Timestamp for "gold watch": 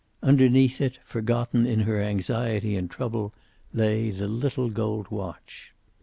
4.71-5.75